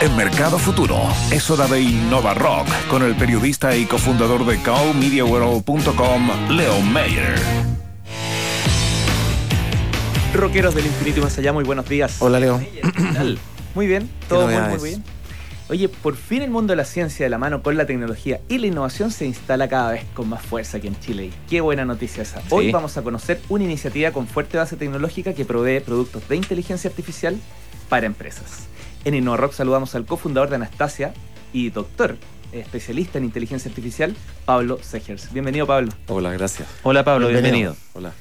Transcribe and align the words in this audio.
En 0.00 0.16
Mercado 0.16 0.58
Futuro 0.58 0.98
es 1.30 1.50
hora 1.50 1.66
de 1.66 1.80
Innova 1.82 2.32
Rock 2.32 2.66
con 2.88 3.02
el 3.02 3.14
periodista 3.16 3.76
y 3.76 3.84
cofundador 3.84 4.46
de 4.46 4.58
cowmediaworld.com, 4.62 6.30
Leo 6.50 6.80
Mayer. 6.80 7.34
Rockeros 10.32 10.74
del 10.74 10.86
infinito 10.86 11.20
y 11.20 11.22
más 11.22 11.36
allá, 11.38 11.52
muy 11.52 11.64
buenos 11.64 11.86
días. 11.88 12.16
Hola 12.20 12.40
Leo. 12.40 12.58
¿Qué 12.58 12.80
tal? 13.14 13.38
Muy 13.74 13.86
bien, 13.86 14.10
todo 14.28 14.48
muy, 14.48 14.82
bien. 14.90 15.04
Oye, 15.68 15.88
por 15.88 16.16
fin 16.16 16.42
el 16.42 16.50
mundo 16.50 16.72
de 16.72 16.76
la 16.76 16.84
ciencia 16.84 17.24
de 17.24 17.30
la 17.30 17.38
mano 17.38 17.62
con 17.62 17.76
la 17.76 17.86
tecnología 17.86 18.40
y 18.48 18.58
la 18.58 18.66
innovación 18.66 19.12
se 19.12 19.26
instala 19.26 19.68
cada 19.68 19.92
vez 19.92 20.02
con 20.12 20.28
más 20.28 20.42
fuerza 20.42 20.78
aquí 20.78 20.88
en 20.88 20.98
Chile. 20.98 21.26
Y 21.26 21.32
qué 21.48 21.60
buena 21.60 21.84
noticia 21.84 22.24
esa. 22.24 22.42
Hoy 22.50 22.66
Sí. 22.66 22.72
vamos 22.72 22.96
a 22.96 23.02
conocer 23.02 23.40
una 23.48 23.62
iniciativa 23.62 24.10
con 24.10 24.26
fuerte 24.26 24.58
base 24.58 24.74
tecnológica 24.76 25.34
que 25.34 25.44
provee 25.44 25.78
productos 25.78 26.28
de 26.28 26.34
inteligencia 26.34 26.90
artificial 26.90 27.36
para 27.88 28.06
empresas. 28.06 28.66
En 29.04 29.14
InnovaRock 29.14 29.52
saludamos 29.52 29.94
al 29.94 30.04
cofundador 30.04 30.50
de 30.50 30.56
Anastasia 30.56 31.14
y 31.52 31.70
doctor, 31.70 32.16
especialista 32.52 33.18
en 33.18 33.24
inteligencia 33.24 33.68
artificial, 33.70 34.14
Pablo 34.44 34.78
Segers. 34.82 35.32
Bienvenido, 35.32 35.66
Pablo. 35.66 35.92
Hola, 36.08 36.32
gracias. 36.32 36.68
Hola 36.82 37.02
Pablo, 37.02 37.28
Bienvenido. 37.28 37.72
bienvenido. 37.72 37.76
Hola. 37.94 38.12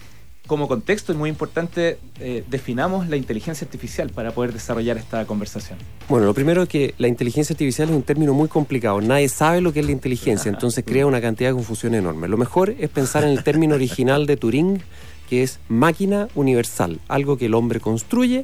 Como 0.47 0.67
contexto 0.67 1.11
y 1.13 1.15
muy 1.15 1.29
importante, 1.29 1.99
eh, 2.19 2.43
definamos 2.47 3.07
la 3.07 3.17
inteligencia 3.17 3.65
artificial 3.65 4.09
para 4.09 4.31
poder 4.31 4.51
desarrollar 4.51 4.97
esta 4.97 5.25
conversación. 5.25 5.77
Bueno, 6.07 6.25
lo 6.25 6.33
primero 6.33 6.63
es 6.63 6.69
que 6.69 6.95
la 6.97 7.07
inteligencia 7.07 7.53
artificial 7.53 7.89
es 7.89 7.95
un 7.95 8.01
término 8.01 8.33
muy 8.33 8.47
complicado. 8.47 8.99
Nadie 8.99 9.29
sabe 9.29 9.61
lo 9.61 9.73
que 9.73 9.81
es 9.81 9.85
la 9.85 9.91
inteligencia, 9.91 10.49
entonces 10.49 10.83
crea 10.87 11.05
una 11.05 11.21
cantidad 11.21 11.49
de 11.49 11.55
confusión 11.55 11.93
enorme. 11.93 12.27
Lo 12.27 12.37
mejor 12.37 12.73
es 12.79 12.89
pensar 12.89 13.23
en 13.25 13.29
el 13.29 13.43
término 13.43 13.75
original 13.75 14.25
de 14.25 14.37
Turing, 14.37 14.81
que 15.29 15.43
es 15.43 15.59
máquina 15.67 16.29
universal, 16.33 16.99
algo 17.09 17.37
que 17.37 17.45
el 17.45 17.53
hombre 17.53 17.79
construye 17.79 18.43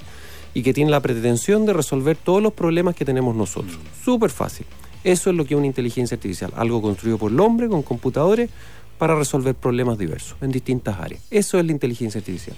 y 0.55 0.63
que 0.63 0.73
tiene 0.73 0.89
la 0.89 1.01
pretensión 1.01 1.67
de 1.67 1.73
resolver 1.73 2.17
todos 2.17 2.41
los 2.41 2.53
problemas 2.53 2.95
que 2.95 3.05
tenemos 3.05 3.35
nosotros. 3.35 3.77
Súper 4.03 4.31
fácil. 4.31 4.65
Eso 5.03 5.29
es 5.29 5.35
lo 5.35 5.45
que 5.45 5.53
es 5.53 5.57
una 5.57 5.67
inteligencia 5.67 6.15
artificial, 6.15 6.51
algo 6.55 6.81
construido 6.81 7.19
por 7.19 7.31
el 7.31 7.39
hombre 7.39 7.69
con 7.69 7.83
computadores 7.83 8.49
para 8.97 9.15
resolver 9.15 9.53
problemas 9.53 9.99
diversos 9.99 10.37
en 10.41 10.51
distintas 10.51 10.97
áreas. 10.99 11.21
Eso 11.29 11.59
es 11.59 11.65
la 11.65 11.73
inteligencia 11.73 12.19
artificial. 12.19 12.55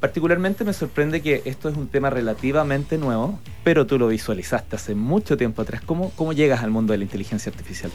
Particularmente 0.00 0.64
me 0.64 0.72
sorprende 0.72 1.22
que 1.22 1.42
esto 1.44 1.68
es 1.68 1.76
un 1.76 1.88
tema 1.88 2.10
relativamente 2.10 2.98
nuevo, 2.98 3.38
pero 3.62 3.86
tú 3.86 3.98
lo 3.98 4.08
visualizaste 4.08 4.76
hace 4.76 4.94
mucho 4.94 5.36
tiempo 5.36 5.62
atrás. 5.62 5.82
¿Cómo, 5.84 6.10
cómo 6.16 6.32
llegas 6.32 6.62
al 6.62 6.70
mundo 6.70 6.92
de 6.92 6.98
la 6.98 7.04
inteligencia 7.04 7.52
artificial? 7.52 7.92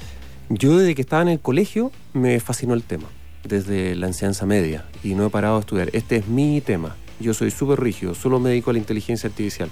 Yo 0.50 0.78
desde 0.78 0.94
que 0.96 1.02
estaba 1.02 1.24
en 1.24 1.30
el 1.30 1.40
colegio 1.40 1.92
me 2.14 2.40
fascinó 2.40 2.76
el 2.76 2.84
tema, 2.84 3.08
desde 3.44 3.96
la 3.96 4.08
enseñanza 4.08 4.46
media, 4.46 4.86
y 5.04 5.16
no 5.16 5.26
he 5.26 5.30
parado 5.30 5.56
de 5.56 5.62
estudiar. 5.62 5.90
Este 5.94 6.18
es 6.18 6.28
mi 6.28 6.62
tema. 6.62 6.96
Yo 7.22 7.34
soy 7.34 7.52
súper 7.52 7.80
rígido, 7.80 8.14
solo 8.16 8.40
me 8.40 8.50
dedico 8.50 8.70
a 8.70 8.74
la 8.74 8.80
inteligencia 8.80 9.30
artificial. 9.30 9.70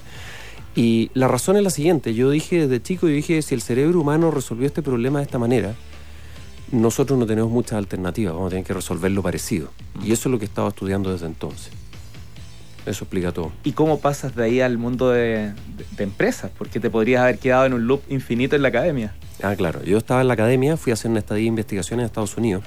Y 0.75 1.09
la 1.13 1.27
razón 1.27 1.57
es 1.57 1.63
la 1.63 1.69
siguiente, 1.71 2.13
yo 2.13 2.29
dije 2.29 2.67
desde 2.67 2.81
chico, 2.81 3.07
yo 3.07 3.13
dije, 3.15 3.41
si 3.41 3.55
el 3.55 3.61
cerebro 3.61 3.99
humano 4.01 4.31
resolvió 4.31 4.67
este 4.67 4.81
problema 4.81 5.19
de 5.19 5.25
esta 5.25 5.39
manera, 5.39 5.73
nosotros 6.71 7.17
no 7.17 7.25
tenemos 7.25 7.49
muchas 7.51 7.73
alternativas, 7.73 8.33
vamos 8.33 8.47
a 8.47 8.49
tener 8.51 8.65
que 8.65 8.73
resolverlo 8.73 9.23
parecido. 9.23 9.71
Y 10.05 10.11
eso 10.11 10.29
es 10.29 10.31
lo 10.31 10.37
que 10.39 10.45
he 10.45 10.47
estado 10.47 10.67
estudiando 10.67 11.11
desde 11.11 11.25
entonces. 11.25 11.71
Eso 12.85 13.03
explica 13.03 13.31
todo. 13.31 13.51
¿Y 13.63 13.73
cómo 13.73 13.99
pasas 13.99 14.35
de 14.35 14.43
ahí 14.43 14.61
al 14.61 14.77
mundo 14.77 15.09
de, 15.09 15.51
de- 15.53 15.53
de 15.97 16.03
empresas? 16.03 16.51
Porque 16.57 16.79
te 16.79 16.89
podrías 16.89 17.21
haber 17.23 17.37
quedado 17.39 17.65
en 17.65 17.73
un 17.73 17.87
loop 17.87 18.01
infinito 18.09 18.55
en 18.55 18.61
la 18.61 18.69
academia. 18.69 19.13
Ah, 19.43 19.55
claro. 19.55 19.83
Yo 19.83 19.97
estaba 19.97 20.21
en 20.21 20.27
la 20.27 20.33
academia, 20.35 20.77
fui 20.77 20.91
a 20.91 20.93
hacer 20.93 21.09
una 21.11 21.19
estadía 21.19 21.41
de 21.43 21.47
investigación 21.47 21.99
en 21.99 22.05
Estados 22.05 22.37
Unidos. 22.37 22.63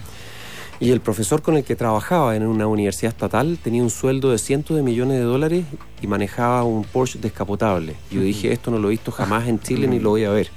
Y 0.81 0.91
el 0.91 1.01
profesor 1.01 1.42
con 1.42 1.56
el 1.56 1.62
que 1.62 1.77
trabajaba 1.77 2.34
en 2.34 2.45
una 2.45 2.67
universidad 2.67 3.12
estatal 3.12 3.59
tenía 3.62 3.83
un 3.83 3.91
sueldo 3.91 4.31
de 4.33 4.39
cientos 4.39 4.77
de 4.77 4.83
millones 4.83 5.19
de 5.19 5.23
dólares 5.23 5.65
y 6.01 6.06
manejaba 6.09 6.65
un 6.65 6.83
Porsche 6.83 7.20
descapotable. 7.20 7.95
Y 8.11 8.17
yo 8.17 8.20
dije, 8.23 8.53
esto 8.53 8.73
no 8.73 8.78
lo 8.78 8.89
he 8.89 8.91
visto 8.91 9.12
jamás 9.12 9.47
en 9.47 9.61
Chile 9.61 9.87
ni 9.87 10.00
lo 10.00 10.11
voy 10.11 10.25
a 10.25 10.31
ver. 10.31 10.48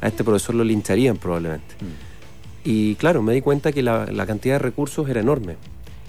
A 0.00 0.08
este 0.08 0.24
profesor 0.24 0.56
lo 0.56 0.64
lincharían 0.64 1.16
probablemente. 1.16 1.76
Y 2.64 2.96
claro, 2.96 3.22
me 3.22 3.32
di 3.32 3.40
cuenta 3.40 3.70
que 3.70 3.82
la, 3.82 4.06
la 4.06 4.26
cantidad 4.26 4.56
de 4.56 4.58
recursos 4.58 5.08
era 5.08 5.20
enorme. 5.20 5.56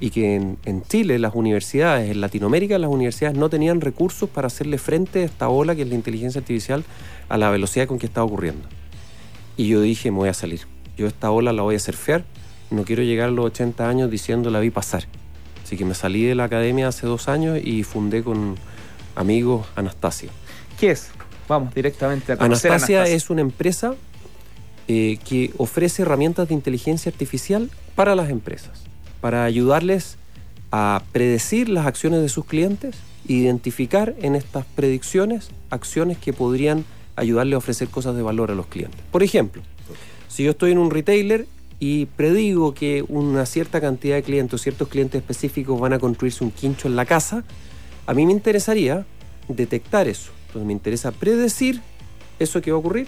Y 0.01 0.09
que 0.09 0.35
en, 0.35 0.57
en 0.65 0.81
Chile 0.81 1.19
las 1.19 1.35
universidades, 1.35 2.09
en 2.09 2.21
Latinoamérica 2.21 2.79
las 2.79 2.89
universidades 2.89 3.37
no 3.37 3.49
tenían 3.49 3.81
recursos 3.81 4.29
para 4.29 4.47
hacerle 4.47 4.77
frente 4.77 5.21
a 5.21 5.25
esta 5.25 5.49
ola 5.49 5.75
que 5.75 5.83
es 5.83 5.89
la 5.89 5.95
inteligencia 5.95 6.39
artificial 6.39 6.83
a 7.27 7.37
la 7.37 7.49
velocidad 7.51 7.85
con 7.85 7.99
que 7.99 8.07
está 8.07 8.23
ocurriendo. 8.23 8.67
Y 9.57 9.67
yo 9.67 9.81
dije, 9.81 10.09
me 10.09 10.17
voy 10.17 10.29
a 10.29 10.33
salir. 10.33 10.61
Yo 10.97 11.05
esta 11.05 11.29
ola 11.29 11.53
la 11.53 11.61
voy 11.61 11.75
a 11.75 11.79
surfear. 11.79 12.23
No 12.71 12.83
quiero 12.83 13.03
llegar 13.03 13.29
a 13.29 13.31
los 13.31 13.45
80 13.45 13.87
años 13.87 14.11
diciendo 14.11 14.49
la 14.49 14.59
vi 14.59 14.69
pasar. 14.69 15.05
Así 15.63 15.77
que 15.77 15.85
me 15.85 15.93
salí 15.93 16.23
de 16.23 16.35
la 16.35 16.45
academia 16.45 16.87
hace 16.87 17.07
dos 17.07 17.27
años 17.27 17.59
y 17.63 17.83
fundé 17.83 18.23
con 18.23 18.55
amigos 19.15 19.67
Anastasia. 19.75 20.29
¿Qué 20.79 20.91
es? 20.91 21.09
Vamos 21.47 21.73
directamente 21.73 22.31
a 22.31 22.37
conocer 22.37 22.71
Anastasia. 22.71 23.05
es 23.05 23.29
una 23.29 23.41
empresa 23.41 23.95
eh, 24.87 25.19
que 25.23 25.51
ofrece 25.57 26.03
herramientas 26.03 26.47
de 26.47 26.53
inteligencia 26.53 27.11
artificial 27.11 27.69
para 27.95 28.15
las 28.15 28.29
empresas, 28.29 28.83
para 29.21 29.43
ayudarles 29.43 30.17
a 30.71 31.03
predecir 31.11 31.69
las 31.69 31.85
acciones 31.85 32.21
de 32.21 32.29
sus 32.29 32.45
clientes, 32.45 32.95
identificar 33.27 34.15
en 34.21 34.35
estas 34.35 34.65
predicciones 34.65 35.49
acciones 35.69 36.17
que 36.17 36.33
podrían 36.33 36.85
ayudarle 37.15 37.55
a 37.55 37.57
ofrecer 37.57 37.89
cosas 37.89 38.15
de 38.15 38.21
valor 38.21 38.51
a 38.51 38.55
los 38.55 38.67
clientes. 38.67 38.99
Por 39.11 39.23
ejemplo, 39.23 39.61
si 40.27 40.43
yo 40.43 40.51
estoy 40.51 40.71
en 40.71 40.77
un 40.77 40.89
retailer 40.89 41.47
y 41.79 42.07
predigo 42.07 42.73
que 42.73 43.05
una 43.07 43.45
cierta 43.45 43.79
cantidad 43.79 44.15
de 44.15 44.23
clientes 44.23 44.53
o 44.53 44.57
ciertos 44.57 44.87
clientes 44.89 45.19
específicos 45.19 45.79
van 45.79 45.93
a 45.93 45.99
construirse 45.99 46.43
un 46.43 46.51
quincho 46.51 46.87
en 46.87 46.95
la 46.95 47.05
casa, 47.05 47.43
a 48.05 48.13
mí 48.13 48.25
me 48.25 48.31
interesaría 48.31 49.05
detectar 49.47 50.07
eso. 50.07 50.31
Entonces 50.47 50.67
me 50.67 50.73
interesa 50.73 51.11
predecir 51.11 51.81
eso 52.39 52.61
que 52.61 52.71
va 52.71 52.77
a 52.77 52.79
ocurrir 52.79 53.07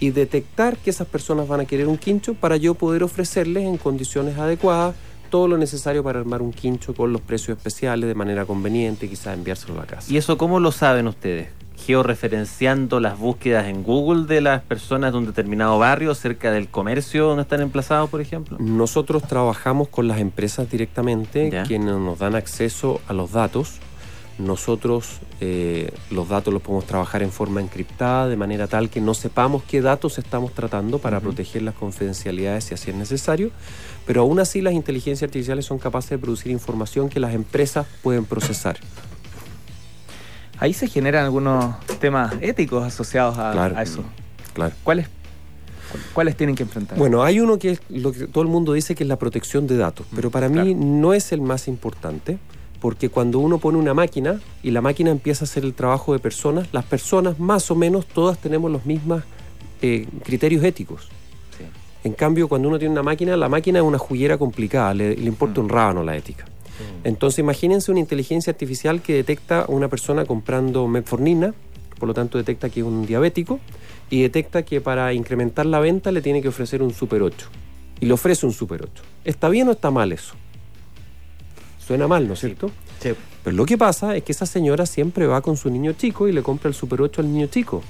y 0.00 0.10
detectar 0.10 0.76
que 0.76 0.90
esas 0.90 1.06
personas 1.06 1.48
van 1.48 1.60
a 1.60 1.64
querer 1.64 1.86
un 1.86 1.98
quincho 1.98 2.34
para 2.34 2.56
yo 2.56 2.74
poder 2.74 3.02
ofrecerles 3.02 3.64
en 3.64 3.76
condiciones 3.76 4.38
adecuadas 4.38 4.94
todo 5.28 5.46
lo 5.46 5.58
necesario 5.58 6.02
para 6.02 6.20
armar 6.20 6.42
un 6.42 6.52
quincho 6.52 6.94
con 6.94 7.12
los 7.12 7.20
precios 7.20 7.58
especiales 7.58 8.08
de 8.08 8.14
manera 8.14 8.46
conveniente, 8.46 9.08
quizás 9.08 9.36
enviárselo 9.36 9.74
a 9.74 9.78
la 9.78 9.86
casa. 9.86 10.12
¿Y 10.12 10.16
eso 10.16 10.38
cómo 10.38 10.58
lo 10.58 10.72
saben 10.72 11.06
ustedes? 11.06 11.48
¿Georreferenciando 11.86 13.00
las 13.00 13.18
búsquedas 13.18 13.66
en 13.66 13.82
Google 13.82 14.26
de 14.26 14.40
las 14.40 14.62
personas 14.62 15.12
de 15.12 15.18
un 15.18 15.26
determinado 15.26 15.78
barrio 15.78 16.14
cerca 16.14 16.50
del 16.50 16.68
comercio 16.68 17.26
donde 17.26 17.42
están 17.42 17.60
emplazados, 17.60 18.10
por 18.10 18.20
ejemplo? 18.20 18.56
Nosotros 18.60 19.22
trabajamos 19.22 19.88
con 19.88 20.06
las 20.08 20.18
empresas 20.18 20.70
directamente, 20.70 21.50
Ya. 21.50 21.62
quienes 21.62 21.94
nos 21.96 22.18
dan 22.18 22.34
acceso 22.34 23.00
a 23.08 23.12
los 23.12 23.32
datos. 23.32 23.78
Nosotros 24.38 25.18
eh, 25.40 25.90
los 26.10 26.28
datos 26.28 26.52
los 26.52 26.62
podemos 26.62 26.84
trabajar 26.86 27.22
en 27.22 27.32
forma 27.32 27.60
encriptada, 27.60 28.28
de 28.28 28.36
manera 28.36 28.66
tal 28.68 28.88
que 28.90 29.00
no 29.00 29.14
sepamos 29.14 29.62
qué 29.64 29.80
datos 29.80 30.18
estamos 30.18 30.52
tratando 30.52 30.98
para 30.98 31.18
proteger 31.20 31.62
las 31.62 31.74
confidencialidades 31.74 32.64
si 32.64 32.74
así 32.74 32.90
es 32.90 32.96
necesario. 32.96 33.50
Pero 34.06 34.20
aún 34.22 34.38
así 34.40 34.60
las 34.60 34.74
inteligencias 34.74 35.28
artificiales 35.28 35.64
son 35.66 35.78
capaces 35.78 36.10
de 36.10 36.18
producir 36.18 36.52
información 36.52 37.08
que 37.08 37.18
las 37.18 37.34
empresas 37.34 37.86
pueden 38.02 38.24
procesar. 38.24 38.78
Ahí 40.60 40.72
se 40.74 40.88
generan 40.88 41.24
algunos 41.24 41.74
temas 42.00 42.34
éticos 42.40 42.84
asociados 42.84 43.38
a, 43.38 43.52
Claro. 43.52 43.76
a 43.76 43.82
eso. 43.82 44.02
Claro. 44.54 44.74
¿Cuáles, 44.82 45.06
cu- 45.08 45.98
¿Cuáles 46.12 46.36
tienen 46.36 46.56
que 46.56 46.64
enfrentar? 46.64 46.98
Bueno, 46.98 47.22
hay 47.22 47.40
uno 47.40 47.58
que 47.58 47.70
es 47.72 47.80
lo 47.88 48.12
que 48.12 48.26
todo 48.26 48.42
el 48.42 48.48
mundo 48.50 48.72
dice 48.72 48.94
que 48.94 49.04
es 49.04 49.08
la 49.08 49.16
protección 49.16 49.66
de 49.66 49.76
datos, 49.76 50.06
pero 50.14 50.30
para 50.30 50.48
mí 50.48 50.74
no 50.74 51.14
es 51.14 51.32
el 51.32 51.40
más 51.40 51.68
importante, 51.68 52.38
porque 52.80 53.08
cuando 53.08 53.38
uno 53.38 53.58
pone 53.58 53.78
una 53.78 53.94
máquina 53.94 54.40
y 54.62 54.70
la 54.70 54.80
máquina 54.80 55.10
empieza 55.10 55.44
a 55.44 55.46
hacer 55.46 55.64
el 55.64 55.74
trabajo 55.74 56.12
de 56.12 56.18
personas, 56.18 56.68
las 56.72 56.84
personas 56.84 57.38
más 57.38 57.70
o 57.70 57.74
menos 57.74 58.06
todas 58.06 58.38
tenemos 58.38 58.70
los 58.70 58.84
mismos 58.86 59.22
eh, 59.82 60.06
criterios 60.24 60.64
éticos. 60.64 61.08
Sí. 61.56 61.64
En 62.04 62.12
cambio, 62.14 62.48
cuando 62.48 62.68
uno 62.68 62.78
tiene 62.78 62.92
una 62.92 63.02
máquina, 63.02 63.36
la 63.36 63.48
máquina 63.48 63.78
es 63.78 63.84
una 63.84 63.98
juguera 63.98 64.38
complicada, 64.38 64.92
le, 64.94 65.16
le 65.16 65.24
importa 65.26 65.60
Mm. 65.60 65.64
un 65.64 65.68
rábano 65.70 66.02
la 66.04 66.16
ética. 66.16 66.44
Entonces, 67.04 67.40
imagínense 67.40 67.90
una 67.90 68.00
inteligencia 68.00 68.50
artificial 68.50 69.02
que 69.02 69.14
detecta 69.14 69.62
a 69.62 69.66
una 69.68 69.88
persona 69.88 70.24
comprando 70.24 70.86
metformina, 70.88 71.54
por 71.98 72.08
lo 72.08 72.14
tanto 72.14 72.38
detecta 72.38 72.68
que 72.68 72.80
es 72.80 72.86
un 72.86 73.06
diabético, 73.06 73.60
y 74.10 74.22
detecta 74.22 74.62
que 74.62 74.80
para 74.80 75.12
incrementar 75.12 75.66
la 75.66 75.80
venta 75.80 76.12
le 76.12 76.22
tiene 76.22 76.42
que 76.42 76.48
ofrecer 76.48 76.82
un 76.82 76.92
Super 76.92 77.22
8. 77.22 77.48
Y 78.00 78.06
le 78.06 78.12
ofrece 78.12 78.46
un 78.46 78.52
Super 78.52 78.82
8. 78.82 79.02
¿Está 79.24 79.48
bien 79.48 79.68
o 79.68 79.72
está 79.72 79.90
mal 79.90 80.12
eso? 80.12 80.34
Suena 81.78 82.06
mal, 82.06 82.26
¿no 82.26 82.34
es 82.34 82.40
cierto? 82.40 82.70
Sí. 83.00 83.10
Pero 83.44 83.56
lo 83.56 83.66
que 83.66 83.78
pasa 83.78 84.16
es 84.16 84.22
que 84.22 84.32
esa 84.32 84.46
señora 84.46 84.86
siempre 84.86 85.26
va 85.26 85.40
con 85.40 85.56
su 85.56 85.70
niño 85.70 85.92
chico 85.92 86.28
y 86.28 86.32
le 86.32 86.42
compra 86.42 86.68
el 86.68 86.74
Super 86.74 87.02
8 87.02 87.22
al 87.22 87.32
niño 87.32 87.46
chico. 87.46 87.82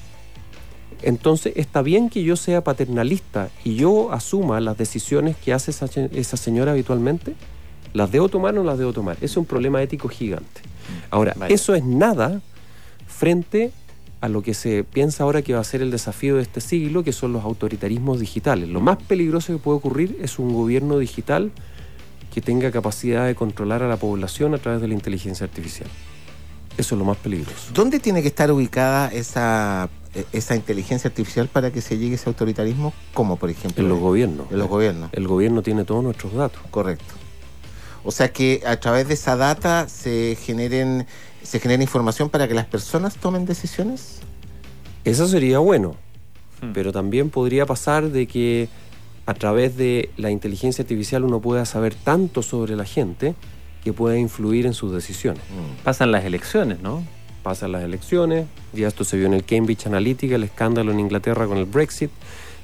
Entonces, 1.02 1.52
está 1.56 1.82
bien 1.82 2.10
que 2.10 2.22
yo 2.22 2.36
sea 2.36 2.64
paternalista 2.64 3.50
y 3.64 3.76
yo 3.76 4.12
asuma 4.12 4.60
las 4.60 4.76
decisiones 4.76 5.36
que 5.36 5.52
hace 5.52 5.70
esa, 5.70 5.86
esa 6.12 6.36
señora 6.36 6.72
habitualmente. 6.72 7.34
¿Las 7.92 8.10
debo 8.10 8.28
tomar 8.28 8.54
o 8.54 8.58
no 8.58 8.64
las 8.64 8.78
debo 8.78 8.92
tomar? 8.92 9.16
Es 9.20 9.36
un 9.36 9.44
problema 9.44 9.82
ético 9.82 10.08
gigante. 10.08 10.60
Ahora, 11.10 11.34
Vaya. 11.36 11.54
eso 11.54 11.74
es 11.74 11.84
nada 11.84 12.40
frente 13.06 13.72
a 14.20 14.28
lo 14.28 14.42
que 14.42 14.54
se 14.54 14.84
piensa 14.84 15.24
ahora 15.24 15.42
que 15.42 15.54
va 15.54 15.60
a 15.60 15.64
ser 15.64 15.80
el 15.80 15.90
desafío 15.90 16.36
de 16.36 16.42
este 16.42 16.60
siglo, 16.60 17.04
que 17.04 17.12
son 17.12 17.32
los 17.32 17.44
autoritarismos 17.44 18.18
digitales. 18.20 18.68
Lo 18.68 18.80
más 18.80 18.98
peligroso 18.98 19.52
que 19.52 19.58
puede 19.58 19.78
ocurrir 19.78 20.18
es 20.20 20.38
un 20.38 20.52
gobierno 20.52 20.98
digital 20.98 21.52
que 22.34 22.40
tenga 22.40 22.70
capacidad 22.70 23.26
de 23.26 23.34
controlar 23.34 23.82
a 23.82 23.88
la 23.88 23.96
población 23.96 24.54
a 24.54 24.58
través 24.58 24.80
de 24.80 24.88
la 24.88 24.94
inteligencia 24.94 25.44
artificial. 25.44 25.88
Eso 26.76 26.94
es 26.94 26.98
lo 26.98 27.04
más 27.04 27.16
peligroso. 27.16 27.72
¿Dónde 27.74 27.98
tiene 28.00 28.22
que 28.22 28.28
estar 28.28 28.50
ubicada 28.52 29.08
esa 29.08 29.88
eh, 30.14 30.24
esa 30.32 30.56
inteligencia 30.56 31.08
artificial 31.08 31.48
para 31.48 31.70
que 31.70 31.80
se 31.80 31.98
llegue 31.98 32.12
a 32.12 32.14
ese 32.14 32.28
autoritarismo, 32.28 32.92
como 33.12 33.36
por 33.36 33.50
ejemplo 33.50 33.82
En 33.82 33.88
los 33.88 33.98
gobiernos. 33.98 34.50
en 34.50 34.58
los 34.58 34.68
gobiernos. 34.68 35.10
El 35.12 35.28
gobierno 35.28 35.62
tiene 35.62 35.84
todos 35.84 36.02
nuestros 36.02 36.32
datos. 36.34 36.60
Correcto. 36.70 37.14
O 38.08 38.10
sea 38.10 38.32
que 38.32 38.62
a 38.64 38.80
través 38.80 39.06
de 39.06 39.12
esa 39.12 39.36
data 39.36 39.86
se 39.86 40.34
generen 40.40 41.06
se 41.42 41.60
genera 41.60 41.82
información 41.82 42.30
para 42.30 42.48
que 42.48 42.54
las 42.54 42.64
personas 42.64 43.16
tomen 43.16 43.44
decisiones. 43.44 44.20
Eso 45.04 45.28
sería 45.28 45.58
bueno, 45.58 45.94
Hmm. 46.62 46.72
pero 46.72 46.90
también 46.90 47.28
podría 47.28 47.66
pasar 47.66 48.10
de 48.10 48.26
que 48.26 48.70
a 49.26 49.34
través 49.34 49.76
de 49.76 50.10
la 50.16 50.30
inteligencia 50.30 50.82
artificial 50.82 51.22
uno 51.22 51.38
pueda 51.40 51.66
saber 51.66 51.94
tanto 51.94 52.42
sobre 52.42 52.76
la 52.76 52.86
gente 52.86 53.34
que 53.84 53.92
pueda 53.92 54.16
influir 54.16 54.64
en 54.64 54.72
sus 54.72 54.90
decisiones. 54.90 55.42
Pasan 55.84 56.10
las 56.10 56.24
elecciones, 56.24 56.80
¿no? 56.80 57.04
Pasan 57.42 57.72
las 57.72 57.82
elecciones, 57.82 58.46
ya 58.72 58.88
esto 58.88 59.04
se 59.04 59.18
vio 59.18 59.26
en 59.26 59.34
el 59.34 59.44
Cambridge 59.44 59.86
Analytica, 59.86 60.36
el 60.36 60.44
escándalo 60.44 60.92
en 60.92 61.00
Inglaterra 61.00 61.46
con 61.46 61.58
el 61.58 61.66
Brexit, 61.66 62.10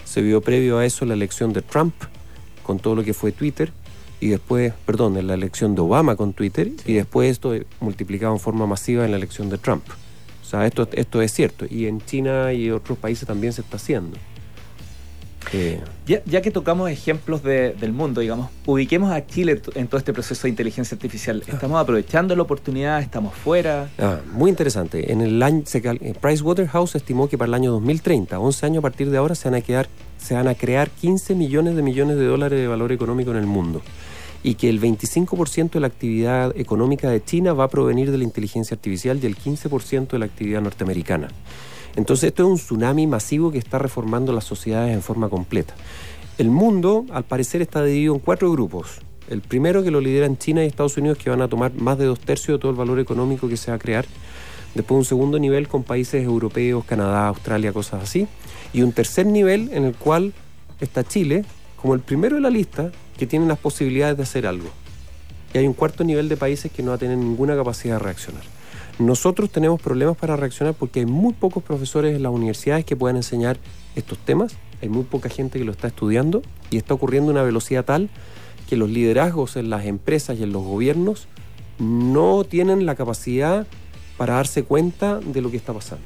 se 0.04 0.22
vio 0.22 0.40
previo 0.40 0.78
a 0.78 0.86
eso 0.86 1.04
la 1.04 1.12
elección 1.12 1.52
de 1.52 1.60
Trump 1.60 1.94
con 2.62 2.78
todo 2.78 2.94
lo 2.94 3.04
que 3.04 3.12
fue 3.12 3.30
Twitter 3.30 3.72
y 4.24 4.28
después, 4.30 4.72
perdón, 4.86 5.16
en 5.18 5.26
la 5.26 5.34
elección 5.34 5.74
de 5.74 5.82
Obama 5.82 6.16
con 6.16 6.32
Twitter 6.32 6.70
y 6.86 6.94
después 6.94 7.30
esto 7.30 7.52
multiplicado 7.80 8.32
en 8.32 8.40
forma 8.40 8.66
masiva 8.66 9.04
en 9.04 9.10
la 9.10 9.18
elección 9.18 9.50
de 9.50 9.58
Trump. 9.58 9.84
O 10.42 10.46
sea, 10.46 10.66
esto, 10.66 10.88
esto 10.92 11.20
es 11.20 11.30
cierto 11.32 11.66
y 11.68 11.86
en 11.86 12.00
China 12.00 12.52
y 12.52 12.70
otros 12.70 12.96
países 12.96 13.26
también 13.26 13.52
se 13.52 13.60
está 13.60 13.76
haciendo. 13.76 14.16
Eh, 15.52 15.78
Ya, 16.06 16.22
ya 16.24 16.40
que 16.40 16.50
tocamos 16.50 16.90
ejemplos 16.90 17.42
de- 17.42 17.72
del 17.74 17.92
mundo, 17.92 18.20
digamos, 18.22 18.48
ubiquemos 18.66 19.10
a 19.12 19.26
Chile 19.26 19.60
en 19.74 19.88
todo 19.88 19.98
este 19.98 20.12
proceso 20.14 20.42
de 20.44 20.48
inteligencia 20.50 20.94
artificial. 20.94 21.42
¿Estamos 21.46 21.78
aprovechando 21.80 22.34
la 22.34 22.42
oportunidad? 22.42 23.00
¿Estamos 23.02 23.34
fuera? 23.34 23.88
Ah, 23.98 24.20
muy 24.32 24.48
interesante. 24.50 25.12
En 25.12 25.20
el 25.20 25.42
año, 25.42 25.62
eh, 25.74 26.14
Pricewaterhouse 26.20 26.94
estimó 26.96 27.28
que 27.28 27.36
para 27.38 27.48
el 27.48 27.54
año 27.54 27.72
2030, 27.72 28.38
11 28.38 28.64
años 28.66 28.78
a 28.78 28.82
partir 28.82 29.10
de 29.10 29.18
ahora, 29.18 29.34
se 29.34 29.48
van 29.50 29.58
a, 29.58 29.60
quedar, 29.60 29.86
se 30.18 30.32
van 30.34 30.48
a 30.48 30.54
crear 30.54 30.88
15 30.90 31.34
millones 31.34 31.76
de 31.76 31.82
millones 31.82 32.16
de 32.16 32.24
dólares 32.24 32.58
de 32.58 32.66
valor 32.68 32.90
económico 32.92 33.30
en 33.30 33.36
el 33.38 33.46
mundo. 33.46 33.82
Y 34.44 34.54
que 34.54 34.68
el 34.68 34.80
25% 34.80 35.72
de 35.72 35.80
la 35.80 35.88
actividad 35.88 36.56
económica 36.56 37.10
de 37.10 37.24
China 37.24 37.52
va 37.54 37.64
a 37.64 37.68
provenir 37.68 38.12
de 38.12 38.18
la 38.18 38.24
inteligencia 38.24 38.76
artificial 38.76 39.18
y 39.20 39.26
el 39.26 39.36
15% 39.36 40.08
de 40.08 40.18
la 40.20 40.26
actividad 40.26 40.60
norteamericana. 40.60 41.28
Entonces 41.96 42.28
esto 42.28 42.44
es 42.44 42.48
un 42.48 42.56
tsunami 42.56 43.06
masivo 43.06 43.50
que 43.50 43.58
está 43.58 43.78
reformando 43.78 44.32
las 44.32 44.44
sociedades 44.44 44.94
en 44.94 45.02
forma 45.02 45.28
completa. 45.28 45.74
El 46.38 46.50
mundo, 46.50 47.06
al 47.12 47.24
parecer, 47.24 47.62
está 47.62 47.84
dividido 47.84 48.14
en 48.14 48.20
cuatro 48.20 48.50
grupos. 48.50 49.00
El 49.28 49.40
primero 49.40 49.82
que 49.82 49.90
lo 49.90 50.00
lideran 50.00 50.36
China 50.36 50.64
y 50.64 50.66
Estados 50.66 50.96
Unidos, 50.96 51.18
que 51.18 51.30
van 51.30 51.40
a 51.40 51.48
tomar 51.48 51.72
más 51.74 51.96
de 51.96 52.04
dos 52.04 52.20
tercios 52.20 52.58
de 52.58 52.60
todo 52.60 52.72
el 52.72 52.76
valor 52.76 52.98
económico 52.98 53.48
que 53.48 53.56
se 53.56 53.70
va 53.70 53.76
a 53.76 53.80
crear. 53.80 54.04
Después 54.74 54.98
un 54.98 55.04
segundo 55.04 55.38
nivel 55.38 55.68
con 55.68 55.84
países 55.84 56.24
europeos, 56.24 56.84
Canadá, 56.84 57.28
Australia, 57.28 57.72
cosas 57.72 58.02
así. 58.02 58.26
Y 58.72 58.82
un 58.82 58.92
tercer 58.92 59.26
nivel 59.26 59.70
en 59.72 59.84
el 59.84 59.94
cual 59.94 60.34
está 60.80 61.04
Chile 61.04 61.44
como 61.80 61.94
el 61.94 62.00
primero 62.00 62.34
de 62.34 62.42
la 62.42 62.50
lista 62.50 62.90
que 63.16 63.26
tiene 63.26 63.46
las 63.46 63.58
posibilidades 63.58 64.16
de 64.16 64.22
hacer 64.22 64.46
algo. 64.46 64.68
Y 65.52 65.58
hay 65.58 65.66
un 65.66 65.74
cuarto 65.74 66.04
nivel 66.04 66.28
de 66.28 66.36
países 66.36 66.72
que 66.72 66.82
no 66.82 66.90
va 66.90 66.96
a 66.96 66.98
tener 66.98 67.16
ninguna 67.16 67.54
capacidad 67.56 67.94
de 67.94 68.04
reaccionar. 68.04 68.42
Nosotros 68.98 69.50
tenemos 69.50 69.80
problemas 69.80 70.16
para 70.16 70.36
reaccionar 70.36 70.74
porque 70.74 71.00
hay 71.00 71.06
muy 71.06 71.32
pocos 71.32 71.62
profesores 71.62 72.14
en 72.14 72.22
las 72.22 72.32
universidades 72.32 72.84
que 72.84 72.94
puedan 72.94 73.16
enseñar 73.16 73.58
estos 73.96 74.18
temas, 74.18 74.54
hay 74.82 74.88
muy 74.88 75.04
poca 75.04 75.28
gente 75.28 75.58
que 75.58 75.64
lo 75.64 75.72
está 75.72 75.88
estudiando 75.88 76.42
y 76.70 76.76
está 76.76 76.94
ocurriendo 76.94 77.30
a 77.30 77.34
una 77.34 77.42
velocidad 77.42 77.84
tal 77.84 78.08
que 78.68 78.76
los 78.76 78.88
liderazgos 78.88 79.56
en 79.56 79.70
las 79.70 79.84
empresas 79.84 80.38
y 80.38 80.42
en 80.42 80.52
los 80.52 80.62
gobiernos 80.62 81.26
no 81.78 82.44
tienen 82.44 82.86
la 82.86 82.94
capacidad 82.94 83.66
para 84.16 84.34
darse 84.34 84.62
cuenta 84.62 85.18
de 85.18 85.40
lo 85.40 85.50
que 85.50 85.56
está 85.56 85.72
pasando, 85.72 86.04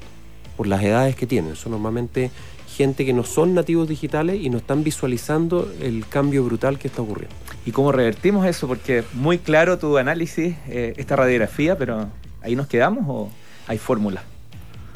por 0.58 0.66
las 0.66 0.82
edades 0.82 1.14
que 1.14 1.24
tienen. 1.24 1.54
Son 1.54 1.70
normalmente 1.70 2.32
gente 2.66 3.06
que 3.06 3.12
no 3.12 3.22
son 3.22 3.54
nativos 3.54 3.88
digitales 3.88 4.40
y 4.42 4.50
no 4.50 4.58
están 4.58 4.82
visualizando 4.82 5.70
el 5.80 6.04
cambio 6.06 6.44
brutal 6.44 6.80
que 6.80 6.88
está 6.88 7.00
ocurriendo. 7.00 7.34
¿Y 7.64 7.70
cómo 7.70 7.92
revertimos 7.92 8.44
eso? 8.44 8.66
Porque 8.66 9.04
muy 9.14 9.38
claro 9.38 9.78
tu 9.78 9.96
análisis, 9.98 10.56
eh, 10.66 10.94
esta 10.96 11.14
radiografía, 11.14 11.78
pero 11.78 12.08
¿ahí 12.42 12.56
nos 12.56 12.66
quedamos 12.66 13.04
o 13.06 13.30
hay 13.68 13.78
fórmula? 13.78 14.24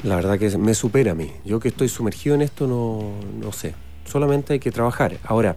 La 0.03 0.17
verdad 0.17 0.37
que 0.37 0.57
me 0.57 0.73
supera 0.73 1.13
a 1.13 1.15
mí. 1.15 1.31
Yo 1.45 1.61
que 1.61 1.69
estoy 1.69 1.87
sumergido 1.87 2.35
en 2.35 2.41
esto 2.41 2.67
no, 2.67 3.13
no 3.39 3.53
sé. 3.53 3.73
Solamente 4.03 4.51
hay 4.51 4.59
que 4.59 4.71
trabajar. 4.71 5.17
Ahora, 5.23 5.55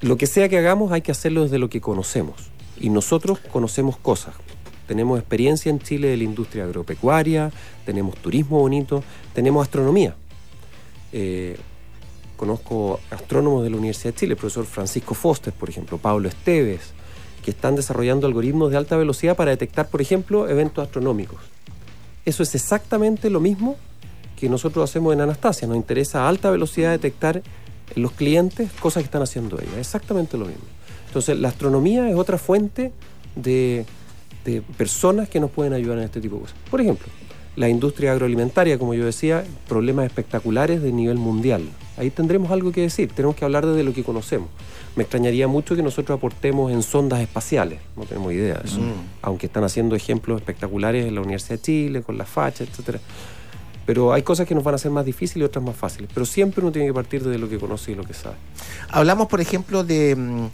lo 0.00 0.16
que 0.16 0.26
sea 0.26 0.48
que 0.48 0.58
hagamos 0.58 0.90
hay 0.90 1.02
que 1.02 1.12
hacerlo 1.12 1.44
desde 1.44 1.60
lo 1.60 1.70
que 1.70 1.80
conocemos. 1.80 2.50
Y 2.80 2.90
nosotros 2.90 3.38
conocemos 3.52 3.96
cosas. 3.96 4.34
Tenemos 4.92 5.18
experiencia 5.18 5.70
en 5.70 5.78
Chile 5.78 6.08
de 6.08 6.18
la 6.18 6.24
industria 6.24 6.64
agropecuaria, 6.64 7.50
tenemos 7.86 8.14
turismo 8.16 8.58
bonito, 8.58 9.02
tenemos 9.32 9.62
astronomía. 9.62 10.14
Eh, 11.14 11.56
conozco 12.36 13.00
astrónomos 13.10 13.64
de 13.64 13.70
la 13.70 13.78
Universidad 13.78 14.12
de 14.12 14.20
Chile, 14.20 14.32
el 14.34 14.36
profesor 14.36 14.66
Francisco 14.66 15.14
Foster, 15.14 15.50
por 15.54 15.70
ejemplo, 15.70 15.96
Pablo 15.96 16.28
Esteves, 16.28 16.92
que 17.42 17.52
están 17.52 17.74
desarrollando 17.74 18.26
algoritmos 18.26 18.70
de 18.70 18.76
alta 18.76 18.98
velocidad 18.98 19.34
para 19.34 19.50
detectar, 19.52 19.88
por 19.88 20.02
ejemplo, 20.02 20.46
eventos 20.46 20.84
astronómicos. 20.84 21.40
Eso 22.26 22.42
es 22.42 22.54
exactamente 22.54 23.30
lo 23.30 23.40
mismo 23.40 23.76
que 24.38 24.50
nosotros 24.50 24.90
hacemos 24.90 25.14
en 25.14 25.22
Anastasia. 25.22 25.66
Nos 25.66 25.78
interesa 25.78 26.26
a 26.26 26.28
alta 26.28 26.50
velocidad 26.50 26.90
detectar 26.90 27.40
en 27.96 28.02
los 28.02 28.12
clientes 28.12 28.70
cosas 28.72 29.04
que 29.04 29.06
están 29.06 29.22
haciendo 29.22 29.58
ellos. 29.58 29.72
Exactamente 29.78 30.36
lo 30.36 30.44
mismo. 30.44 30.64
Entonces, 31.06 31.38
la 31.38 31.48
astronomía 31.48 32.10
es 32.10 32.14
otra 32.14 32.36
fuente 32.36 32.92
de, 33.36 33.86
de 34.44 34.62
personas 34.62 35.28
que 35.28 35.40
nos 35.40 35.50
pueden 35.50 35.72
ayudar 35.72 35.98
en 35.98 36.04
este 36.04 36.20
tipo 36.20 36.36
de 36.36 36.42
cosas. 36.42 36.56
Por 36.70 36.80
ejemplo, 36.80 37.06
la 37.56 37.68
industria 37.68 38.12
agroalimentaria, 38.12 38.78
como 38.78 38.94
yo 38.94 39.04
decía, 39.04 39.44
problemas 39.68 40.06
espectaculares 40.06 40.82
de 40.82 40.92
nivel 40.92 41.18
mundial. 41.18 41.62
Ahí 41.96 42.10
tendremos 42.10 42.50
algo 42.50 42.72
que 42.72 42.80
decir, 42.80 43.12
tenemos 43.12 43.36
que 43.36 43.44
hablar 43.44 43.66
desde 43.66 43.84
lo 43.84 43.92
que 43.92 44.02
conocemos. 44.02 44.48
Me 44.96 45.02
extrañaría 45.02 45.48
mucho 45.48 45.76
que 45.76 45.82
nosotros 45.82 46.16
aportemos 46.16 46.72
en 46.72 46.82
sondas 46.82 47.20
espaciales, 47.20 47.80
no 47.96 48.04
tenemos 48.04 48.32
idea 48.32 48.54
de 48.54 48.68
eso. 48.68 48.80
Mm. 48.80 48.92
Aunque 49.22 49.46
están 49.46 49.64
haciendo 49.64 49.94
ejemplos 49.94 50.40
espectaculares 50.40 51.06
en 51.06 51.14
la 51.14 51.20
Universidad 51.20 51.56
de 51.56 51.62
Chile, 51.62 52.02
con 52.02 52.18
la 52.18 52.24
facha, 52.24 52.64
etcétera. 52.64 53.00
Pero 53.86 54.12
hay 54.12 54.22
cosas 54.22 54.46
que 54.46 54.54
nos 54.54 54.62
van 54.62 54.74
a 54.74 54.78
ser 54.78 54.90
más 54.90 55.04
difíciles 55.04 55.42
y 55.42 55.44
otras 55.44 55.64
más 55.64 55.76
fáciles. 55.76 56.08
Pero 56.14 56.24
siempre 56.26 56.62
uno 56.62 56.70
tiene 56.72 56.88
que 56.88 56.94
partir 56.94 57.22
de 57.24 57.36
lo 57.38 57.48
que 57.48 57.58
conoce 57.58 57.92
y 57.92 57.94
lo 57.94 58.04
que 58.04 58.14
sabe. 58.14 58.36
Hablamos, 58.90 59.26
por 59.28 59.40
ejemplo, 59.40 59.82
de, 59.84 60.14
mm, 60.16 60.46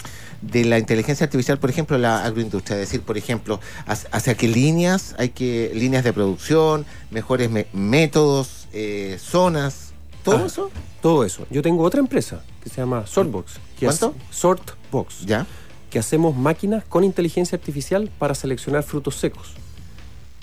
de 0.42 0.64
la 0.64 0.78
inteligencia 0.78 1.24
artificial, 1.24 1.58
por 1.58 1.68
ejemplo, 1.70 1.98
la 1.98 2.24
agroindustria. 2.24 2.76
Es 2.76 2.88
decir, 2.88 3.02
por 3.02 3.18
ejemplo, 3.18 3.60
hacia, 3.86 4.34
qué 4.34 4.48
líneas 4.48 5.14
hay 5.18 5.28
que, 5.30 5.70
líneas 5.74 6.04
de 6.04 6.12
producción, 6.12 6.86
mejores 7.10 7.50
me- 7.50 7.66
métodos, 7.72 8.66
eh, 8.72 9.18
zonas, 9.20 9.92
todo 10.22 10.44
Ah. 10.44 10.46
eso. 10.46 10.70
Todo 11.02 11.24
eso. 11.24 11.46
Yo 11.50 11.62
tengo 11.62 11.82
otra 11.84 12.00
empresa 12.00 12.42
que 12.62 12.68
se 12.70 12.76
llama 12.76 13.06
Sortbox. 13.06 13.54
Que 13.78 13.86
¿Cuánto? 13.86 14.14
Sortbox. 14.30 15.26
¿Ya? 15.26 15.46
que 15.90 15.98
hacemos 15.98 16.36
máquinas 16.36 16.84
con 16.84 17.02
inteligencia 17.02 17.56
artificial 17.56 18.10
para 18.18 18.34
seleccionar 18.34 18.82
frutos 18.82 19.14
secos. 19.14 19.54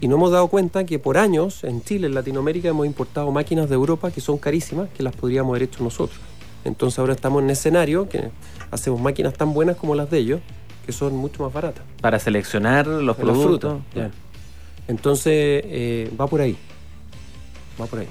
Y 0.01 0.07
nos 0.07 0.17
hemos 0.17 0.31
dado 0.31 0.47
cuenta 0.49 0.85
que 0.85 0.99
por 0.99 1.17
años 1.17 1.63
en 1.63 1.81
Chile, 1.83 2.07
en 2.07 2.15
Latinoamérica, 2.15 2.67
hemos 2.69 2.85
importado 2.85 3.31
máquinas 3.31 3.69
de 3.69 3.75
Europa 3.75 4.11
que 4.11 4.21
son 4.21 4.37
carísimas, 4.37 4.89
que 4.89 5.03
las 5.03 5.15
podríamos 5.15 5.51
haber 5.51 5.63
hecho 5.63 5.83
nosotros. 5.83 6.19
Entonces 6.65 6.99
ahora 6.99 7.13
estamos 7.13 7.39
en 7.39 7.45
un 7.45 7.51
escenario 7.51 8.09
que 8.09 8.29
hacemos 8.71 8.99
máquinas 8.99 9.33
tan 9.33 9.53
buenas 9.53 9.77
como 9.77 9.95
las 9.95 10.09
de 10.09 10.17
ellos, 10.17 10.41
que 10.85 10.91
son 10.91 11.15
mucho 11.15 11.43
más 11.43 11.53
baratas. 11.53 11.83
Para 12.01 12.19
seleccionar 12.19 12.87
los 12.87 13.05
Las 13.05 13.15
productos. 13.15 13.81
frutas. 13.93 14.11
Entonces 14.87 15.33
eh, 15.65 16.11
va 16.19 16.27
por 16.27 16.41
ahí. 16.41 16.57
Va 17.79 17.85
por 17.85 17.99
ahí. 17.99 18.07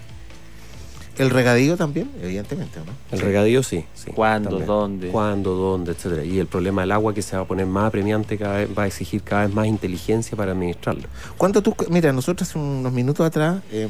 El 1.18 1.30
regadío 1.30 1.76
también, 1.76 2.10
evidentemente, 2.22 2.80
¿no? 2.80 2.92
El 3.10 3.20
regadío 3.20 3.62
sí. 3.62 3.84
sí 3.94 4.10
¿Cuándo? 4.12 4.50
también. 4.50 4.66
¿Dónde? 4.66 5.08
¿Cuándo? 5.08 5.54
¿Dónde? 5.54 5.92
Etcétera. 5.92 6.24
Y 6.24 6.38
el 6.38 6.46
problema 6.46 6.82
del 6.82 6.92
agua 6.92 7.14
que 7.14 7.22
se 7.22 7.36
va 7.36 7.42
a 7.42 7.46
poner 7.46 7.66
más 7.66 7.84
apremiante 7.86 8.36
cada 8.36 8.58
vez, 8.58 8.68
va 8.76 8.84
a 8.84 8.86
exigir 8.86 9.22
cada 9.22 9.46
vez 9.46 9.54
más 9.54 9.66
inteligencia 9.66 10.36
para 10.36 10.52
administrarlo. 10.52 11.04
Cuando 11.36 11.62
tú, 11.62 11.74
mira, 11.88 12.12
nosotros 12.12 12.48
hace 12.48 12.58
unos 12.58 12.92
minutos 12.92 13.26
atrás, 13.26 13.62
eh, 13.70 13.88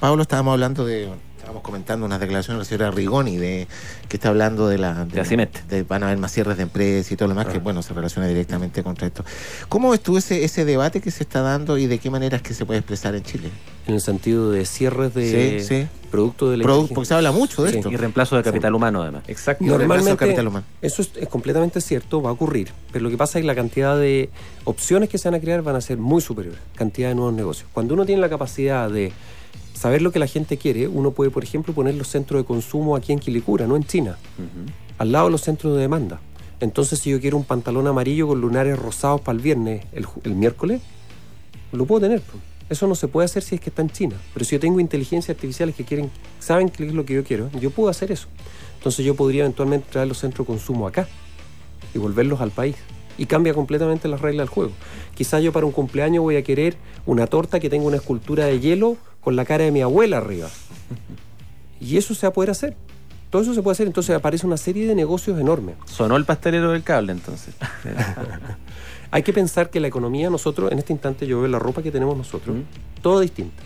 Pablo, 0.00 0.22
estábamos 0.22 0.52
hablando 0.52 0.84
de, 0.84 1.08
estábamos 1.42 1.62
comentando 1.64 2.06
unas 2.06 2.20
declaraciones 2.20 2.56
de 2.68 2.76
la 2.76 2.78
señora 2.78 2.90
Rigoni, 2.96 3.36
de, 3.36 3.66
que 4.08 4.16
está 4.16 4.28
hablando 4.28 4.68
de 4.68 4.78
la... 4.78 5.04
De 5.06 5.20
Acimet. 5.20 5.66
de- 5.66 5.82
van 5.82 6.04
a 6.04 6.06
haber 6.06 6.18
más 6.18 6.30
cierres 6.30 6.56
de 6.56 6.62
empresas 6.62 7.10
y 7.10 7.16
todo 7.16 7.26
lo 7.28 7.34
demás, 7.34 7.48
que 7.52 7.58
Ah. 7.58 7.60
bueno, 7.60 7.82
se 7.82 7.92
relaciona 7.92 8.28
directamente 8.28 8.84
contra 8.84 9.08
esto. 9.08 9.24
¿Cómo 9.68 9.92
estuvo 9.92 10.18
ese, 10.18 10.44
ese 10.44 10.64
debate 10.64 11.00
que 11.00 11.10
se 11.10 11.24
está 11.24 11.40
dando 11.40 11.78
y 11.78 11.86
de 11.88 11.98
qué 11.98 12.10
manera 12.10 12.36
es 12.36 12.42
que 12.42 12.54
se 12.54 12.64
puede 12.64 12.78
expresar 12.78 13.16
en 13.16 13.24
Chile? 13.24 13.50
En 13.88 13.94
el 13.94 14.00
sentido 14.00 14.52
de 14.52 14.64
cierres 14.64 15.14
de 15.14 15.58
Sí, 15.60 15.66
sí. 15.66 15.86
producto 16.12 16.48
de 16.48 16.58
la 16.58 16.62
inteligencia. 16.62 16.94
porque 16.94 17.08
se 17.08 17.14
habla 17.14 17.32
mucho 17.32 17.64
de 17.64 17.70
Sí. 17.72 17.76
esto. 17.78 17.90
Y 17.90 17.96
reemplazo 17.96 18.36
de 18.36 18.44
capital 18.44 18.72
humano, 18.76 19.02
además. 19.02 19.24
Exacto. 19.26 19.64
Y 19.64 19.66
reemplazo 19.66 19.80
del 19.80 19.88
Normalmente 19.88 20.24
capital 20.24 20.46
humano. 20.46 20.66
eso 20.80 21.02
es, 21.02 21.10
es 21.16 21.28
completamente 21.28 21.80
cierto, 21.80 22.22
va 22.22 22.30
a 22.30 22.34
ocurrir, 22.34 22.70
pero 22.92 23.02
lo 23.02 23.10
que 23.10 23.16
pasa 23.16 23.40
es 23.40 23.42
que 23.42 23.46
la 23.48 23.56
cantidad 23.56 23.98
de 23.98 24.30
opciones 24.62 25.08
que 25.08 25.18
se 25.18 25.28
van 25.28 25.34
a 25.34 25.40
crear 25.40 25.62
van 25.62 25.74
a 25.74 25.80
ser 25.80 25.98
muy 25.98 26.20
superiores, 26.22 26.60
cantidad 26.76 27.08
de 27.08 27.16
nuevos 27.16 27.34
negocios. 27.34 27.68
Cuando 27.72 27.94
uno 27.94 28.06
tiene 28.06 28.20
la 28.20 28.28
capacidad 28.28 28.88
de 28.88 29.10
saber 29.74 30.02
lo 30.02 30.12
que 30.12 30.18
la 30.18 30.26
gente 30.26 30.56
quiere, 30.58 30.88
uno 30.88 31.12
puede, 31.12 31.30
por 31.30 31.44
ejemplo, 31.44 31.74
poner 31.74 31.94
los 31.94 32.08
centros 32.08 32.40
de 32.40 32.46
consumo 32.46 32.96
aquí 32.96 33.12
en 33.12 33.18
Quilicura, 33.18 33.66
no 33.66 33.76
en 33.76 33.84
China, 33.84 34.18
al 34.98 35.12
lado 35.12 35.26
de 35.26 35.32
los 35.32 35.42
centros 35.42 35.74
de 35.74 35.82
demanda. 35.82 36.20
Entonces, 36.60 37.00
si 37.00 37.10
yo 37.10 37.20
quiero 37.20 37.36
un 37.36 37.44
pantalón 37.44 37.86
amarillo 37.88 38.28
con 38.28 38.40
lunares 38.40 38.78
rosados 38.78 39.20
para 39.20 39.36
el 39.36 39.42
viernes, 39.42 39.84
el, 39.92 40.06
el 40.22 40.34
miércoles, 40.34 40.80
lo 41.72 41.86
puedo 41.86 42.02
tener. 42.02 42.22
Eso 42.70 42.86
no 42.86 42.94
se 42.94 43.08
puede 43.08 43.24
hacer 43.24 43.42
si 43.42 43.56
es 43.56 43.60
que 43.60 43.70
está 43.70 43.82
en 43.82 43.90
China. 43.90 44.16
Pero 44.32 44.44
si 44.44 44.54
yo 44.56 44.60
tengo 44.60 44.78
inteligencias 44.78 45.36
artificiales 45.36 45.74
que 45.74 45.84
quieren, 45.84 46.10
saben 46.38 46.68
qué 46.68 46.86
es 46.86 46.94
lo 46.94 47.04
que 47.04 47.14
yo 47.14 47.24
quiero, 47.24 47.50
yo 47.60 47.70
puedo 47.70 47.88
hacer 47.88 48.12
eso. 48.12 48.28
Entonces 48.78 49.04
yo 49.04 49.14
podría 49.14 49.42
eventualmente 49.42 49.88
traer 49.90 50.08
los 50.08 50.18
centros 50.18 50.46
de 50.46 50.52
consumo 50.52 50.86
acá 50.86 51.08
y 51.94 51.98
volverlos 51.98 52.40
al 52.40 52.50
país. 52.50 52.76
Y 53.18 53.26
cambia 53.26 53.52
completamente 53.52 54.08
las 54.08 54.20
reglas 54.20 54.46
del 54.46 54.54
juego. 54.54 54.72
Quizás 55.14 55.42
yo 55.42 55.52
para 55.52 55.66
un 55.66 55.72
cumpleaños 55.72 56.22
voy 56.22 56.36
a 56.36 56.42
querer 56.42 56.76
una 57.04 57.26
torta 57.26 57.60
que 57.60 57.68
tenga 57.68 57.84
una 57.86 57.96
escultura 57.96 58.46
de 58.46 58.58
hielo 58.58 58.96
con 59.22 59.34
la 59.36 59.44
cara 59.46 59.64
de 59.64 59.70
mi 59.70 59.80
abuela 59.80 60.18
arriba. 60.18 60.48
Y 61.80 61.96
eso 61.96 62.14
se 62.14 62.26
va 62.26 62.30
a 62.30 62.32
poder 62.32 62.50
hacer. 62.50 62.76
Todo 63.30 63.40
eso 63.42 63.54
se 63.54 63.62
puede 63.62 63.72
hacer, 63.72 63.86
entonces 63.86 64.14
aparece 64.14 64.46
una 64.46 64.58
serie 64.58 64.86
de 64.86 64.94
negocios 64.94 65.40
enormes. 65.40 65.76
Sonó 65.86 66.16
el 66.16 66.26
pastelero 66.26 66.72
del 66.72 66.82
cable 66.82 67.12
entonces. 67.12 67.54
Hay 69.10 69.22
que 69.22 69.32
pensar 69.32 69.70
que 69.70 69.80
la 69.80 69.88
economía, 69.88 70.28
nosotros, 70.30 70.70
en 70.72 70.78
este 70.78 70.92
instante 70.92 71.26
yo 71.26 71.38
veo 71.40 71.48
la 71.48 71.58
ropa 71.58 71.82
que 71.82 71.90
tenemos 71.90 72.16
nosotros, 72.16 72.56
Mm. 72.56 73.00
todo 73.02 73.20
distinta. 73.20 73.62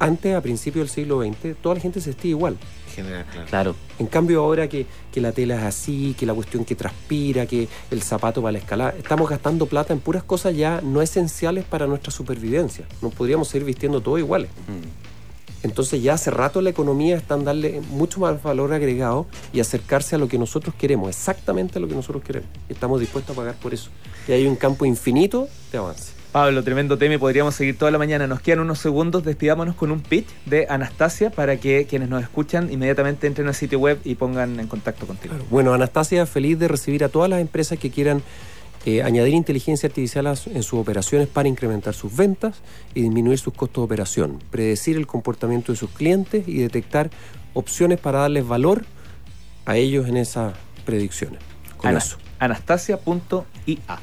Antes, 0.00 0.34
a 0.34 0.40
principios 0.40 0.86
del 0.86 0.94
siglo 0.94 1.22
XX, 1.22 1.54
toda 1.62 1.74
la 1.74 1.80
gente 1.82 2.00
se 2.00 2.10
vestía 2.10 2.30
igual. 2.30 2.56
En 2.88 2.94
general, 2.94 3.26
claro. 3.30 3.46
claro. 3.48 3.76
En 3.98 4.06
cambio 4.06 4.40
ahora 4.40 4.66
que, 4.66 4.86
que 5.12 5.20
la 5.20 5.32
tela 5.32 5.56
es 5.56 5.62
así, 5.62 6.16
que 6.18 6.24
la 6.24 6.32
cuestión 6.32 6.64
que 6.64 6.74
transpira, 6.74 7.44
que 7.44 7.68
el 7.90 8.02
zapato 8.02 8.40
para 8.40 8.52
la 8.52 8.58
escalada, 8.58 8.94
estamos 8.96 9.28
gastando 9.28 9.66
plata 9.66 9.92
en 9.92 10.00
puras 10.00 10.22
cosas 10.22 10.56
ya 10.56 10.80
no 10.80 11.02
esenciales 11.02 11.64
para 11.64 11.86
nuestra 11.86 12.10
supervivencia. 12.10 12.86
No 13.02 13.10
podríamos 13.10 13.48
seguir 13.48 13.66
vistiendo 13.66 14.00
todo 14.00 14.16
iguales. 14.16 14.48
Entonces 15.62 16.02
ya 16.02 16.14
hace 16.14 16.30
rato 16.30 16.62
la 16.62 16.70
economía 16.70 17.16
está 17.16 17.34
en 17.34 17.44
darle 17.44 17.82
mucho 17.90 18.20
más 18.20 18.42
valor 18.42 18.72
agregado 18.72 19.26
y 19.52 19.60
acercarse 19.60 20.16
a 20.16 20.18
lo 20.18 20.28
que 20.28 20.38
nosotros 20.38 20.74
queremos, 20.74 21.10
exactamente 21.10 21.78
a 21.78 21.82
lo 21.82 21.88
que 21.88 21.94
nosotros 21.94 22.24
queremos. 22.24 22.48
Y 22.70 22.72
estamos 22.72 23.00
dispuestos 23.00 23.36
a 23.36 23.38
pagar 23.38 23.54
por 23.56 23.74
eso. 23.74 23.90
Y 24.26 24.32
hay 24.32 24.46
un 24.46 24.56
campo 24.56 24.86
infinito 24.86 25.48
de 25.70 25.78
avance. 25.78 26.19
Pablo, 26.32 26.62
tremendo 26.62 26.96
tema 26.96 27.14
y 27.14 27.18
podríamos 27.18 27.56
seguir 27.56 27.76
toda 27.76 27.90
la 27.90 27.98
mañana. 27.98 28.28
Nos 28.28 28.40
quedan 28.40 28.60
unos 28.60 28.78
segundos, 28.78 29.24
despidámonos 29.24 29.74
con 29.74 29.90
un 29.90 30.00
pitch 30.00 30.28
de 30.46 30.66
Anastasia 30.70 31.30
para 31.30 31.56
que 31.56 31.86
quienes 31.90 32.08
nos 32.08 32.22
escuchan 32.22 32.72
inmediatamente 32.72 33.26
entren 33.26 33.48
al 33.48 33.54
sitio 33.54 33.80
web 33.80 33.98
y 34.04 34.14
pongan 34.14 34.60
en 34.60 34.68
contacto 34.68 35.06
contigo. 35.08 35.34
Bueno, 35.50 35.74
Anastasia, 35.74 36.24
feliz 36.26 36.56
de 36.60 36.68
recibir 36.68 37.02
a 37.02 37.08
todas 37.08 37.28
las 37.28 37.40
empresas 37.40 37.78
que 37.80 37.90
quieran 37.90 38.22
eh, 38.86 39.02
añadir 39.02 39.34
inteligencia 39.34 39.88
artificial 39.88 40.28
a 40.28 40.34
en 40.54 40.62
sus 40.62 40.74
operaciones 40.74 41.26
para 41.26 41.48
incrementar 41.48 41.94
sus 41.94 42.14
ventas 42.16 42.60
y 42.94 43.02
disminuir 43.02 43.38
sus 43.40 43.52
costos 43.52 43.82
de 43.82 43.86
operación, 43.86 44.38
predecir 44.52 44.96
el 44.96 45.08
comportamiento 45.08 45.72
de 45.72 45.78
sus 45.78 45.90
clientes 45.90 46.46
y 46.46 46.58
detectar 46.58 47.10
opciones 47.54 47.98
para 47.98 48.20
darles 48.20 48.46
valor 48.46 48.84
a 49.66 49.76
ellos 49.76 50.08
en 50.08 50.16
esas 50.16 50.54
predicciones. 50.86 51.40
Con 51.76 51.88
Ana- 51.90 51.98
eso. 51.98 52.18
Anastasia.ia. 52.38 53.98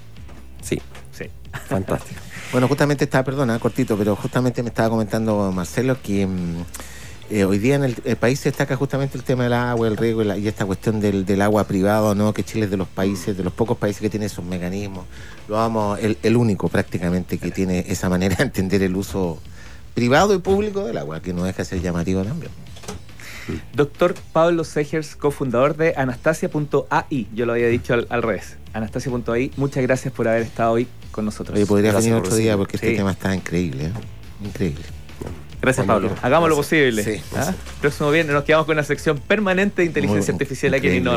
Sí. 0.61 0.81
Fantástico. 1.67 2.21
Bueno, 2.49 2.69
justamente 2.69 3.03
estaba, 3.03 3.25
perdona, 3.25 3.59
cortito, 3.59 3.97
pero 3.97 4.15
justamente 4.15 4.63
me 4.63 4.69
estaba 4.69 4.89
comentando 4.89 5.51
Marcelo 5.51 5.97
que 6.01 6.25
mm, 6.25 6.63
eh, 7.29 7.43
hoy 7.43 7.57
día 7.59 7.75
en 7.75 7.83
el, 7.83 7.97
el 8.05 8.15
país 8.15 8.39
se 8.39 8.47
destaca 8.49 8.77
justamente 8.77 9.17
el 9.17 9.25
tema 9.25 9.43
del 9.43 9.51
agua, 9.51 9.85
el 9.89 9.97
riego 9.97 10.21
y, 10.21 10.25
la- 10.25 10.37
y 10.37 10.47
esta 10.47 10.65
cuestión 10.65 11.01
del, 11.01 11.25
del 11.25 11.41
agua 11.41 11.65
privado, 11.65 12.15
¿no? 12.15 12.33
Que 12.33 12.45
Chile 12.45 12.63
es 12.63 12.71
de 12.71 12.77
los 12.77 12.87
países, 12.87 13.35
de 13.35 13.43
los 13.43 13.51
pocos 13.51 13.77
países 13.77 14.01
que 14.01 14.09
tiene 14.09 14.27
esos 14.27 14.45
mecanismos. 14.45 15.03
Lo 15.49 15.55
vamos, 15.55 15.99
el, 16.01 16.17
el 16.23 16.37
único 16.37 16.69
prácticamente 16.69 17.37
que 17.37 17.51
tiene 17.51 17.83
esa 17.89 18.07
manera 18.07 18.37
de 18.37 18.43
entender 18.43 18.81
el 18.81 18.95
uso 18.95 19.39
privado 19.93 20.33
y 20.33 20.37
público 20.37 20.85
del 20.85 20.97
agua, 20.99 21.21
que 21.21 21.33
no 21.33 21.43
deja 21.43 21.57
de 21.57 21.65
ser 21.65 21.81
llamativo 21.81 22.23
también. 22.23 22.51
Doctor 23.73 24.13
Pablo 24.33 24.63
Segers, 24.63 25.15
cofundador 25.17 25.75
de 25.75 25.93
Anastasia.ai. 25.95 27.27
Yo 27.33 27.45
lo 27.45 27.53
había 27.53 27.67
dicho 27.67 27.93
al, 27.93 28.07
al 28.09 28.21
revés. 28.23 28.57
Anastasia.ai, 28.73 29.51
muchas 29.57 29.83
gracias 29.83 30.13
por 30.13 30.27
haber 30.27 30.43
estado 30.43 30.73
hoy 30.73 30.87
con 31.17 31.25
nosotros. 31.25 31.55
Oye, 31.57 31.65
podrías 31.65 31.93
Gracias 31.93 32.11
venir 32.13 32.23
otro 32.25 32.37
día 32.37 32.55
porque 32.55 32.77
este 32.77 32.95
tema 32.95 33.11
está 33.11 33.33
increíble, 33.35 33.85
¿eh? 33.87 33.91
Increíble. 34.45 34.85
Gracias, 35.59 35.87
Pablo. 35.87 36.11
Hagamos 36.21 36.47
lo 36.49 36.55
posible. 36.55 37.03
Sí, 37.03 37.19
¿ah? 37.35 37.51
Próximo 37.81 38.11
viernes 38.11 38.31
nos 38.35 38.43
quedamos 38.43 38.67
con 38.67 38.73
una 38.75 38.83
sección 38.83 39.17
permanente 39.17 39.81
de 39.81 39.87
inteligencia 39.87 40.31
Muy- 40.31 40.35
artificial 40.35 40.73
aquí 40.75 40.87
en. 40.89 41.03
Sí. 41.03 41.09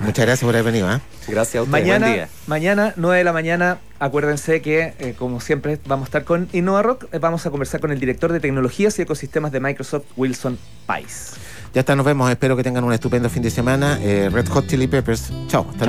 Muchas 0.00 0.24
gracias 0.26 0.40
por 0.42 0.50
haber 0.54 0.62
venido, 0.62 0.88
¿ah? 0.88 1.00
Gracias 1.26 1.56
a 1.56 1.62
ustedes. 1.62 1.68
Mañana, 1.68 2.06
Buen 2.06 2.14
día. 2.18 2.28
mañana, 2.46 2.94
9 2.96 3.18
de 3.18 3.24
la 3.24 3.32
mañana, 3.32 3.78
acuérdense 3.98 4.62
que, 4.62 4.94
eh, 5.00 5.14
como 5.18 5.40
siempre, 5.40 5.80
vamos 5.86 6.04
a 6.04 6.08
estar 6.08 6.24
con 6.24 6.48
Innova 6.52 6.82
Rock. 6.82 7.06
Eh, 7.12 7.18
Vamos 7.18 7.44
a 7.46 7.50
conversar 7.50 7.80
con 7.80 7.90
el 7.90 7.98
director 7.98 8.32
de 8.32 8.38
tecnologías 8.38 8.96
y 9.00 9.02
ecosistemas 9.02 9.50
de 9.50 9.58
Microsoft, 9.58 10.04
Wilson 10.16 10.56
Pais. 10.86 11.32
Ya 11.74 11.80
está, 11.80 11.94
nos 11.96 12.06
vemos. 12.06 12.30
Espero 12.30 12.56
que 12.56 12.62
tengan 12.62 12.84
un 12.84 12.92
estupendo 12.92 13.28
fin 13.28 13.42
de 13.42 13.50
semana. 13.50 13.98
Eh, 14.02 14.28
Red 14.32 14.46
Hot 14.48 14.66
Chili 14.68 14.86
Peppers. 14.86 15.30
Chao. 15.48 15.62
Hasta 15.62 15.78